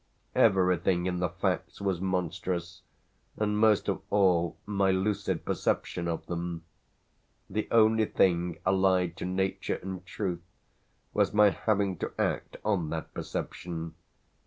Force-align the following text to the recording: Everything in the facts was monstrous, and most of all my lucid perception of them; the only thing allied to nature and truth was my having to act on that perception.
Everything 0.33 1.05
in 1.05 1.19
the 1.19 1.29
facts 1.29 1.79
was 1.79 2.01
monstrous, 2.01 2.81
and 3.37 3.59
most 3.59 3.87
of 3.87 4.01
all 4.09 4.57
my 4.65 4.89
lucid 4.89 5.45
perception 5.45 6.07
of 6.07 6.25
them; 6.25 6.63
the 7.47 7.67
only 7.69 8.05
thing 8.05 8.57
allied 8.65 9.15
to 9.17 9.25
nature 9.25 9.75
and 9.83 10.03
truth 10.03 10.41
was 11.13 11.35
my 11.35 11.51
having 11.51 11.97
to 11.97 12.11
act 12.17 12.57
on 12.65 12.89
that 12.89 13.13
perception. 13.13 13.93